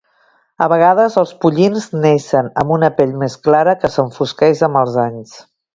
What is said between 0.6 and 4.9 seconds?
A vegades els pollins neixen amb una pell més clara que s'enfosqueix amb